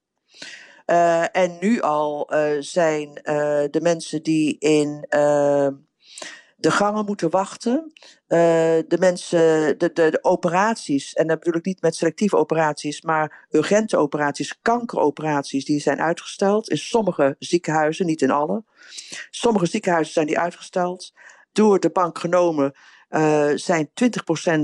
Uh, 0.86 1.36
en 1.36 1.56
nu 1.60 1.80
al 1.80 2.34
uh, 2.34 2.50
zijn 2.58 3.12
de 3.70 3.78
mensen 3.82 4.22
die 4.22 4.58
in 4.58 5.06
de 6.56 6.70
gangen 6.70 7.04
moeten 7.04 7.30
wachten. 7.30 7.92
Uh, 8.28 8.38
de 8.88 8.96
mensen, 8.98 9.38
de, 9.78 9.90
de, 9.92 10.10
de, 10.10 10.18
operaties, 10.22 11.12
en 11.12 11.26
dat 11.26 11.38
bedoel 11.38 11.58
ik 11.58 11.64
niet 11.64 11.82
met 11.82 11.96
selectieve 11.96 12.36
operaties, 12.36 13.02
maar 13.02 13.46
urgente 13.50 13.96
operaties, 13.96 14.58
kankeroperaties, 14.62 15.64
die 15.64 15.80
zijn 15.80 16.00
uitgesteld 16.00 16.70
in 16.70 16.78
sommige 16.78 17.36
ziekenhuizen, 17.38 18.06
niet 18.06 18.22
in 18.22 18.30
alle. 18.30 18.64
Sommige 19.30 19.66
ziekenhuizen 19.66 20.12
zijn 20.12 20.26
die 20.26 20.38
uitgesteld. 20.38 21.12
Door 21.52 21.80
de 21.80 21.90
bank 21.90 22.18
genomen 22.18 22.74
uh, 23.10 23.50
zijn 23.54 23.88
20% 23.88 23.92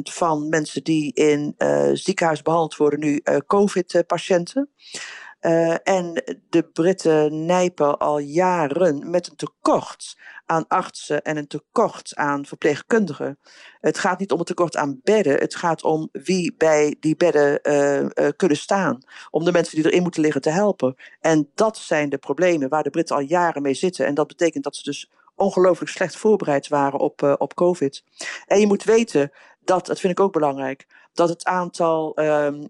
van 0.03 0.49
mensen 0.49 0.85
die 0.85 1.13
in 1.13 1.55
uh, 1.59 1.91
ziekenhuis 1.93 2.43
behandeld 2.43 2.77
worden 2.77 3.01
nu 3.01 3.23
COVID-patiënten. 3.47 4.71
Uh, 5.43 5.75
en 5.83 6.23
de 6.49 6.63
Britten 6.73 7.47
nijpen 7.47 7.99
al 7.99 8.19
jaren 8.19 9.11
met 9.11 9.29
een 9.29 9.37
tekort 9.37 10.17
aan 10.47 10.69
artsen 10.69 11.23
en 11.23 11.37
een 11.37 11.47
tekort 11.47 12.15
aan 12.15 12.47
verpleegkundigen. 12.47 13.39
Het 13.81 13.99
gaat 13.99 14.19
niet 14.19 14.33
om 14.33 14.39
een 14.39 14.45
tekort 14.45 14.77
aan 14.77 15.01
bedden, 15.03 15.39
het 15.39 15.55
gaat 15.55 15.83
om 15.83 16.09
wie 16.13 16.55
bij 16.57 16.97
die 17.01 17.17
bedden 17.17 17.59
uh, 17.63 18.01
uh, 18.01 18.09
kunnen 18.37 18.57
staan. 18.57 18.99
Om 19.31 19.45
de 19.45 19.53
mensen 19.53 19.77
die 19.77 19.87
erin 19.87 20.03
moeten 20.03 20.23
liggen 20.23 20.41
te 20.41 20.51
helpen. 20.51 20.95
En 21.21 21.51
dat 21.55 21.77
zijn 21.77 22.09
de 22.09 22.19
problemen 22.19 22.69
waar 22.69 22.83
de 22.83 22.91
Britten 22.91 23.17
al 23.17 23.23
jaren 23.23 23.63
mee 23.63 23.75
zitten. 23.75 24.07
En 24.07 24.15
dat 24.15 24.27
betekent 24.27 24.65
dat 24.65 24.77
ze 24.77 24.83
dus 24.83 25.11
ongelooflijk 25.35 25.91
slecht 25.91 26.17
voorbereid 26.17 26.69
waren 26.69 26.99
op, 26.99 27.37
op 27.39 27.55
COVID. 27.55 28.05
En 28.47 28.61
je 28.61 28.67
moet 28.67 28.85
weten 28.85 29.33
dat, 29.65 29.87
dat 29.87 30.01
vind 30.01 30.13
ik 30.13 30.21
ook 30.21 30.33
belangrijk, 30.33 30.87
dat 31.13 31.29
het 31.29 31.45
aantal 31.45 32.19
um, 32.19 32.69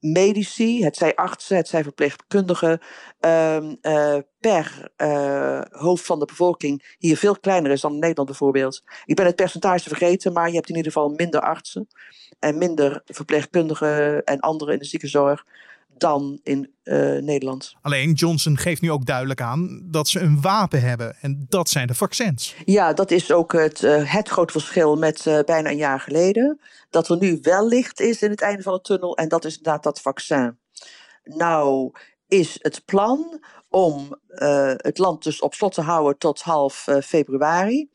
medici, 0.00 0.84
het 0.84 0.96
zij 0.96 1.14
artsen, 1.14 1.56
het 1.56 1.68
zij 1.68 1.82
verpleegkundigen, 1.82 2.80
um, 3.20 3.78
uh, 3.82 4.16
per 4.40 4.90
uh, 4.96 5.60
hoofd 5.70 6.06
van 6.06 6.18
de 6.18 6.24
bevolking 6.24 6.96
hier 6.98 7.16
veel 7.16 7.38
kleiner 7.38 7.70
is 7.70 7.80
dan 7.80 7.92
in 7.92 7.98
Nederland 7.98 8.28
bijvoorbeeld. 8.28 8.82
Ik 9.04 9.16
ben 9.16 9.26
het 9.26 9.36
percentage 9.36 9.88
vergeten, 9.88 10.32
maar 10.32 10.48
je 10.48 10.54
hebt 10.54 10.68
in 10.68 10.76
ieder 10.76 10.92
geval 10.92 11.08
minder 11.08 11.40
artsen 11.40 11.86
en 12.38 12.58
minder 12.58 13.02
verpleegkundigen 13.04 14.24
en 14.24 14.40
anderen 14.40 14.74
in 14.74 14.80
de 14.80 14.86
ziekenzorg 14.86 15.44
dan 16.00 16.40
in 16.42 16.74
uh, 16.84 16.96
Nederland. 17.22 17.74
Alleen 17.82 18.12
Johnson 18.12 18.56
geeft 18.56 18.80
nu 18.80 18.90
ook 18.90 19.06
duidelijk 19.06 19.40
aan 19.40 19.88
dat 19.90 20.08
ze 20.08 20.20
een 20.20 20.40
wapen 20.40 20.80
hebben 20.82 21.16
en 21.20 21.46
dat 21.48 21.68
zijn 21.68 21.86
de 21.86 21.94
vaccins. 21.94 22.54
Ja, 22.64 22.92
dat 22.92 23.10
is 23.10 23.32
ook 23.32 23.52
het, 23.52 23.82
uh, 23.82 24.12
het 24.12 24.28
grote 24.28 24.52
verschil 24.52 24.96
met 24.96 25.26
uh, 25.26 25.38
bijna 25.44 25.70
een 25.70 25.76
jaar 25.76 26.00
geleden. 26.00 26.60
Dat 26.90 27.08
er 27.08 27.18
nu 27.18 27.38
wel 27.42 27.68
licht 27.68 28.00
is 28.00 28.22
in 28.22 28.30
het 28.30 28.40
einde 28.40 28.62
van 28.62 28.72
de 28.72 28.80
tunnel 28.80 29.16
en 29.16 29.28
dat 29.28 29.44
is 29.44 29.56
inderdaad 29.56 29.82
dat 29.82 30.00
vaccin. 30.00 30.58
Nou 31.22 31.92
is 32.28 32.58
het 32.60 32.84
plan 32.84 33.44
om 33.68 34.18
het 34.76 34.98
land 34.98 35.22
dus 35.22 35.40
op 35.40 35.54
slot 35.54 35.74
te 35.74 35.80
houden 35.80 36.18
tot 36.18 36.40
half 36.40 36.88
februari. 37.02 37.90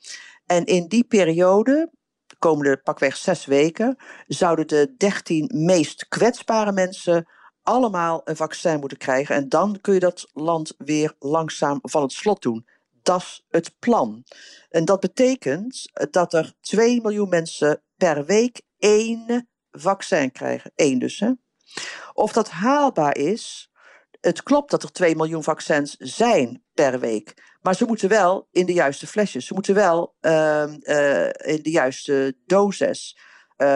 En 0.46 0.66
in 0.66 0.88
die 0.88 1.04
periode 1.04 1.90
de 2.28 2.36
komende 2.40 2.78
pakweg 2.78 3.16
zes 3.16 3.46
weken, 3.46 3.98
zouden 4.28 4.68
de 4.68 4.94
dertien 4.98 5.52
meest 5.54 6.08
kwetsbare 6.08 6.72
mensen 6.72 7.28
allemaal 7.66 8.22
een 8.24 8.36
vaccin 8.36 8.80
moeten 8.80 8.98
krijgen. 8.98 9.36
En 9.36 9.50
dan 9.50 9.78
kun 9.82 9.94
je 9.94 10.00
dat 10.00 10.30
land 10.34 10.74
weer 10.78 11.16
langzaam 11.20 11.80
van 11.82 12.02
het 12.02 12.12
slot 12.12 12.42
doen. 12.42 12.68
Dat 13.02 13.22
is 13.22 13.46
het 13.50 13.76
plan. 13.80 14.24
En 14.70 14.86
dat 14.86 15.00
betekent 15.00 15.92
dat 16.12 16.34
er 16.34 16.54
2 16.62 17.02
miljoen 17.02 17.30
mensen 17.30 17.82
per 17.98 18.26
week 18.26 18.62
één 18.78 19.50
vaccin 19.72 20.32
krijgen. 20.32 20.72
Eén 20.76 21.00
dus. 21.00 21.20
Hè? 21.20 21.32
Of 22.14 22.32
dat 22.32 22.50
haalbaar 22.50 23.18
is, 23.18 23.72
het 24.22 24.44
klopt 24.44 24.72
dat 24.72 24.84
er 24.84 24.92
2 24.92 25.16
miljoen 25.16 25.44
vaccins 25.44 25.96
zijn 26.00 26.64
per 26.74 27.00
week. 27.00 27.58
Maar 27.62 27.76
ze 27.76 27.86
moeten 27.86 28.10
wel 28.10 28.48
in 28.52 28.66
de 28.66 28.74
juiste 28.74 29.08
flesjes. 29.08 29.46
Ze 29.46 29.54
moeten 29.54 29.76
wel 29.76 30.16
uh, 30.22 30.64
uh, 30.80 31.26
in 31.26 31.60
de 31.62 31.72
juiste 31.72 32.38
doses. 32.46 33.18
Uh, 33.58 33.68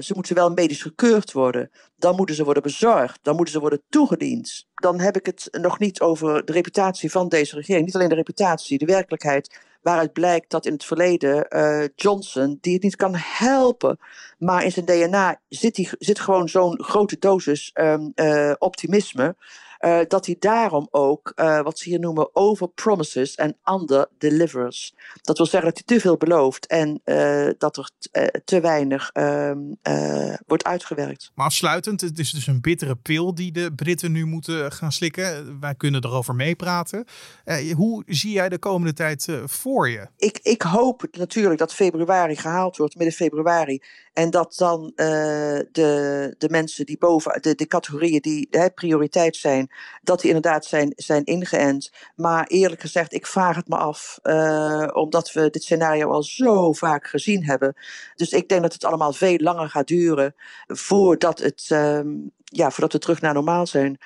ze 0.00 0.12
moeten 0.14 0.34
wel 0.34 0.50
medisch 0.50 0.82
gekeurd 0.82 1.32
worden. 1.32 1.70
Dan 1.96 2.16
moeten 2.16 2.34
ze 2.34 2.44
worden 2.44 2.62
bezorgd. 2.62 3.18
Dan 3.22 3.36
moeten 3.36 3.54
ze 3.54 3.60
worden 3.60 3.82
toegediend. 3.88 4.66
Dan 4.74 5.00
heb 5.00 5.16
ik 5.16 5.26
het 5.26 5.48
nog 5.50 5.78
niet 5.78 6.00
over 6.00 6.44
de 6.44 6.52
reputatie 6.52 7.10
van 7.10 7.28
deze 7.28 7.54
regering. 7.54 7.84
Niet 7.84 7.94
alleen 7.94 8.08
de 8.08 8.14
reputatie, 8.14 8.78
de 8.78 8.86
werkelijkheid. 8.86 9.60
Waaruit 9.80 10.12
blijkt 10.12 10.50
dat 10.50 10.66
in 10.66 10.72
het 10.72 10.84
verleden 10.84 11.46
uh, 11.48 11.84
Johnson, 11.94 12.58
die 12.60 12.74
het 12.74 12.82
niet 12.82 12.96
kan 12.96 13.14
helpen, 13.16 13.98
maar 14.38 14.64
in 14.64 14.72
zijn 14.72 14.86
DNA 14.86 15.40
zit, 15.48 15.74
die, 15.74 15.90
zit 15.98 16.20
gewoon 16.20 16.48
zo'n 16.48 16.82
grote 16.82 17.16
dosis 17.18 17.70
um, 17.74 18.12
uh, 18.14 18.52
optimisme. 18.58 19.36
Uh, 19.80 20.00
dat 20.08 20.26
hij 20.26 20.36
daarom 20.38 20.88
ook, 20.90 21.32
wat 21.36 21.78
ze 21.78 21.88
hier 21.88 22.00
noemen, 22.00 22.28
overpromises 22.32 23.34
en 23.34 23.56
under-delivers. 23.64 24.94
Dat 25.22 25.36
wil 25.36 25.46
zeggen 25.46 25.70
dat 25.70 25.82
hij 25.84 25.96
te 25.96 26.02
veel 26.02 26.16
belooft 26.16 26.66
en 26.66 27.00
dat 27.58 27.76
er 27.76 27.90
te 28.44 28.60
weinig 28.60 29.10
ehm, 29.12 29.58
wordt 30.46 30.64
uitgewerkt. 30.64 31.30
Maar 31.34 31.46
afsluitend, 31.46 32.00
het 32.00 32.18
is 32.18 32.30
dus 32.30 32.46
een 32.46 32.60
bittere 32.60 32.96
pil 32.96 33.34
die 33.34 33.52
de 33.52 33.72
Britten 33.74 34.12
nu 34.12 34.24
moeten 34.24 34.72
gaan 34.72 34.92
slikken. 34.92 35.60
Wij 35.60 35.74
kunnen 35.74 36.04
erover 36.04 36.34
meepraten. 36.34 37.04
hoe 37.76 38.02
zie 38.06 38.32
jij 38.32 38.48
de 38.48 38.58
komende 38.58 38.92
tijd 38.92 39.28
voor 39.44 39.67
je? 39.68 40.08
Ik, 40.16 40.38
ik 40.42 40.62
hoop 40.62 41.04
natuurlijk 41.10 41.58
dat 41.58 41.74
februari 41.74 42.36
gehaald 42.36 42.76
wordt, 42.76 42.96
midden 42.96 43.16
februari. 43.16 43.82
En 44.12 44.30
dat 44.30 44.54
dan 44.56 44.92
uh, 44.96 45.06
de, 45.72 46.34
de 46.38 46.48
mensen 46.50 46.86
die 46.86 46.98
boven, 46.98 47.42
de, 47.42 47.54
de 47.54 47.66
categorieën 47.66 48.20
die 48.20 48.46
hè, 48.50 48.70
prioriteit 48.70 49.36
zijn, 49.36 49.70
dat 50.02 50.20
die 50.20 50.28
inderdaad 50.34 50.64
zijn, 50.64 50.92
zijn 50.96 51.24
ingeënt. 51.24 51.92
Maar 52.16 52.46
eerlijk 52.46 52.80
gezegd, 52.80 53.12
ik 53.12 53.26
vraag 53.26 53.56
het 53.56 53.68
me 53.68 53.76
af, 53.76 54.18
uh, 54.22 54.88
omdat 54.92 55.32
we 55.32 55.50
dit 55.50 55.62
scenario 55.62 56.10
al 56.10 56.22
zo 56.22 56.72
vaak 56.72 57.06
gezien 57.06 57.44
hebben. 57.44 57.74
Dus 58.14 58.32
ik 58.32 58.48
denk 58.48 58.62
dat 58.62 58.72
het 58.72 58.84
allemaal 58.84 59.12
veel 59.12 59.38
langer 59.38 59.70
gaat 59.70 59.86
duren 59.86 60.34
voordat, 60.66 61.38
het, 61.38 61.68
uh, 61.72 62.00
ja, 62.44 62.70
voordat 62.70 62.92
we 62.92 62.98
terug 62.98 63.20
naar 63.20 63.34
normaal 63.34 63.66
zijn 63.66 63.98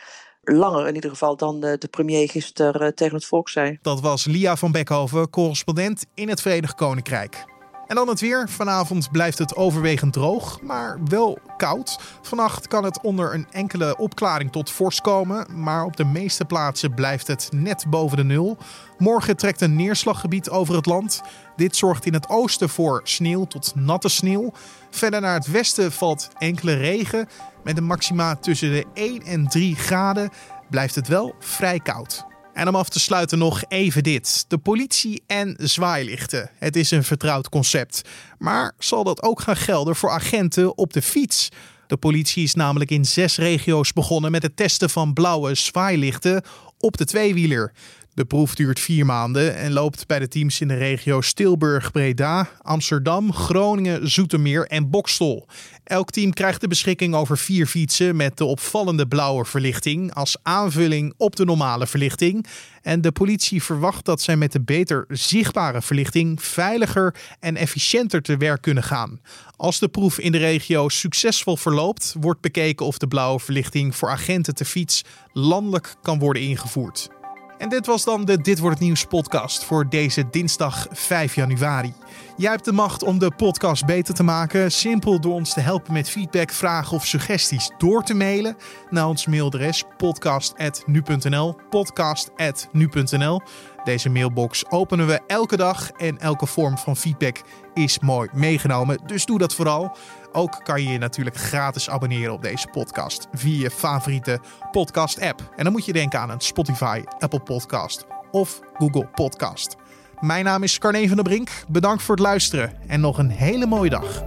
langer 0.42 0.88
in 0.88 0.94
ieder 0.94 1.10
geval 1.10 1.36
dan 1.36 1.60
de, 1.60 1.88
premier 1.90 2.28
gisteren 2.28 2.94
tegen 2.94 3.14
het 3.14 3.24
volk 3.24 3.48
zei. 3.48 3.78
Dat 3.82 4.00
was 4.00 4.24
Lia 4.24 4.56
van 4.56 4.72
Beckhoven, 4.72 5.30
correspondent 5.30 6.06
in 6.14 6.28
het 6.28 6.40
Verenigd 6.40 6.74
Koninkrijk. 6.74 7.51
En 7.86 7.94
dan 7.94 8.08
het 8.08 8.20
weer. 8.20 8.48
Vanavond 8.48 9.10
blijft 9.10 9.38
het 9.38 9.56
overwegend 9.56 10.12
droog, 10.12 10.60
maar 10.60 10.98
wel 11.04 11.38
koud. 11.56 11.98
Vannacht 12.22 12.68
kan 12.68 12.84
het 12.84 13.00
onder 13.00 13.34
een 13.34 13.46
enkele 13.50 13.96
opklaring 13.96 14.52
tot 14.52 14.70
vorst 14.70 15.00
komen, 15.00 15.46
maar 15.62 15.84
op 15.84 15.96
de 15.96 16.04
meeste 16.04 16.44
plaatsen 16.44 16.94
blijft 16.94 17.26
het 17.26 17.48
net 17.52 17.84
boven 17.88 18.16
de 18.16 18.24
nul. 18.24 18.56
Morgen 18.98 19.36
trekt 19.36 19.60
een 19.60 19.76
neerslaggebied 19.76 20.50
over 20.50 20.74
het 20.74 20.86
land. 20.86 21.22
Dit 21.56 21.76
zorgt 21.76 22.06
in 22.06 22.12
het 22.12 22.28
oosten 22.28 22.68
voor 22.68 23.00
sneeuw 23.04 23.44
tot 23.44 23.72
natte 23.74 24.08
sneeuw. 24.08 24.52
Verder 24.90 25.20
naar 25.20 25.34
het 25.34 25.50
westen 25.50 25.92
valt 25.92 26.28
enkele 26.38 26.74
regen. 26.74 27.28
Met 27.64 27.76
een 27.76 27.84
maxima 27.84 28.36
tussen 28.36 28.70
de 28.70 28.86
1 28.94 29.22
en 29.22 29.48
3 29.48 29.76
graden 29.76 30.30
blijft 30.70 30.94
het 30.94 31.08
wel 31.08 31.34
vrij 31.38 31.80
koud. 31.80 32.30
En 32.54 32.68
om 32.68 32.74
af 32.74 32.88
te 32.88 33.00
sluiten 33.00 33.38
nog 33.38 33.62
even 33.68 34.02
dit. 34.02 34.44
De 34.48 34.58
politie 34.58 35.22
en 35.26 35.56
zwaailichten. 35.58 36.50
Het 36.58 36.76
is 36.76 36.90
een 36.90 37.04
vertrouwd 37.04 37.48
concept. 37.48 38.02
Maar 38.38 38.72
zal 38.78 39.04
dat 39.04 39.22
ook 39.22 39.40
gaan 39.40 39.56
gelden 39.56 39.96
voor 39.96 40.10
agenten 40.10 40.78
op 40.78 40.92
de 40.92 41.02
fiets? 41.02 41.48
De 41.86 41.96
politie 41.96 42.42
is 42.42 42.54
namelijk 42.54 42.90
in 42.90 43.04
zes 43.04 43.36
regio's 43.36 43.92
begonnen 43.92 44.30
met 44.30 44.42
het 44.42 44.56
testen 44.56 44.90
van 44.90 45.12
blauwe 45.12 45.54
zwaailichten 45.54 46.42
op 46.78 46.96
de 46.96 47.04
tweewieler. 47.04 47.72
De 48.14 48.24
proef 48.24 48.54
duurt 48.54 48.80
vier 48.80 49.06
maanden 49.06 49.56
en 49.56 49.72
loopt 49.72 50.06
bij 50.06 50.18
de 50.18 50.28
teams 50.28 50.60
in 50.60 50.68
de 50.68 50.74
regio 50.74 51.20
Stilburg-Breda, 51.20 52.48
Amsterdam, 52.62 53.32
Groningen, 53.32 54.10
Zoetermeer 54.10 54.66
en 54.66 54.90
Bokstel. 54.90 55.48
Elk 55.84 56.10
team 56.10 56.32
krijgt 56.32 56.60
de 56.60 56.68
beschikking 56.68 57.14
over 57.14 57.38
vier 57.38 57.66
fietsen 57.66 58.16
met 58.16 58.36
de 58.36 58.44
opvallende 58.44 59.08
blauwe 59.08 59.44
verlichting 59.44 60.14
als 60.14 60.36
aanvulling 60.42 61.14
op 61.16 61.36
de 61.36 61.44
normale 61.44 61.86
verlichting. 61.86 62.46
En 62.82 63.00
de 63.00 63.12
politie 63.12 63.62
verwacht 63.62 64.04
dat 64.04 64.20
zij 64.20 64.36
met 64.36 64.52
de 64.52 64.60
beter 64.60 65.04
zichtbare 65.08 65.82
verlichting 65.82 66.42
veiliger 66.42 67.14
en 67.40 67.56
efficiënter 67.56 68.22
te 68.22 68.36
werk 68.36 68.62
kunnen 68.62 68.82
gaan. 68.82 69.20
Als 69.56 69.78
de 69.78 69.88
proef 69.88 70.18
in 70.18 70.32
de 70.32 70.38
regio 70.38 70.88
succesvol 70.88 71.56
verloopt, 71.56 72.14
wordt 72.20 72.40
bekeken 72.40 72.86
of 72.86 72.98
de 72.98 73.08
blauwe 73.08 73.40
verlichting 73.40 73.96
voor 73.96 74.10
agenten 74.10 74.54
te 74.54 74.64
fiets 74.64 75.04
landelijk 75.32 75.94
kan 76.02 76.18
worden 76.18 76.42
ingevoerd. 76.42 77.21
En 77.62 77.68
dit 77.68 77.86
was 77.86 78.04
dan 78.04 78.24
de 78.24 78.40
Dit 78.40 78.58
wordt 78.58 78.78
het 78.78 78.84
nieuws 78.84 79.04
podcast 79.04 79.64
voor 79.64 79.88
deze 79.88 80.30
dinsdag 80.30 80.86
5 80.90 81.34
januari. 81.34 81.92
Jij 82.36 82.50
hebt 82.50 82.64
de 82.64 82.72
macht 82.72 83.02
om 83.02 83.18
de 83.18 83.30
podcast 83.36 83.84
beter 83.84 84.14
te 84.14 84.22
maken. 84.22 84.72
Simpel 84.72 85.20
door 85.20 85.32
ons 85.32 85.52
te 85.52 85.60
helpen 85.60 85.92
met 85.92 86.10
feedback, 86.10 86.50
vragen 86.50 86.96
of 86.96 87.06
suggesties 87.06 87.70
door 87.78 88.02
te 88.02 88.14
mailen 88.14 88.56
naar 88.90 89.06
ons 89.06 89.26
mailadres 89.26 89.84
podcast@nu.nl. 89.96 91.56
podcast@nu.nl. 91.70 93.40
Deze 93.84 94.10
mailbox 94.10 94.70
openen 94.70 95.06
we 95.06 95.20
elke 95.26 95.56
dag 95.56 95.90
en 95.90 96.18
elke 96.18 96.46
vorm 96.46 96.78
van 96.78 96.96
feedback 96.96 97.40
is 97.74 97.98
mooi 97.98 98.28
meegenomen. 98.32 98.98
Dus 99.06 99.24
doe 99.24 99.38
dat 99.38 99.54
vooral. 99.54 99.96
Ook 100.32 100.60
kan 100.62 100.82
je 100.82 100.88
je 100.88 100.98
natuurlijk 100.98 101.36
gratis 101.36 101.90
abonneren 101.90 102.32
op 102.32 102.42
deze 102.42 102.68
podcast 102.68 103.26
via 103.32 103.62
je 103.62 103.70
favoriete 103.70 104.40
podcast-app. 104.70 105.52
En 105.56 105.64
dan 105.64 105.72
moet 105.72 105.84
je 105.84 105.92
denken 105.92 106.20
aan 106.20 106.30
een 106.30 106.40
Spotify, 106.40 107.02
Apple 107.18 107.40
Podcast 107.40 108.06
of 108.30 108.60
Google 108.74 109.06
Podcast. 109.06 109.76
Mijn 110.20 110.44
naam 110.44 110.62
is 110.62 110.78
Carne 110.78 111.06
van 111.06 111.16
der 111.16 111.24
Brink. 111.24 111.50
Bedankt 111.68 112.02
voor 112.02 112.14
het 112.14 112.24
luisteren 112.24 112.72
en 112.86 113.00
nog 113.00 113.18
een 113.18 113.30
hele 113.30 113.66
mooie 113.66 113.90
dag. 113.90 114.22